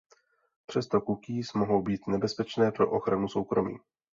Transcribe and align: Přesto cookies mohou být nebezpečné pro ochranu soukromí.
Přesto 0.65 1.01
cookies 1.01 1.53
mohou 1.53 1.81
být 1.81 2.07
nebezpečné 2.07 2.71
pro 2.71 2.91
ochranu 2.91 3.27
soukromí. 3.27 3.77